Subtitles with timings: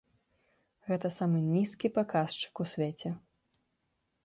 [0.87, 3.09] Гэта самы нізкі паказчык у свеце.